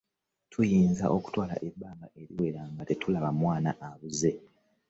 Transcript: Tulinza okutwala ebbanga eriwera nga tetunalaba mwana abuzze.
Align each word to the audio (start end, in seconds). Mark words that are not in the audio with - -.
Tulinza 0.51 1.05
okutwala 1.15 1.55
ebbanga 1.67 2.07
eriwera 2.21 2.61
nga 2.71 2.83
tetunalaba 2.89 3.29
mwana 3.41 3.69
abuzze. 3.87 4.31